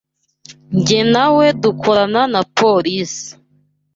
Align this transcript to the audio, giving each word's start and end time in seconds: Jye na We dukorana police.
Jye 0.85 0.99
na 1.13 1.25
We 1.35 1.45
dukorana 1.61 2.41
police. 2.59 3.21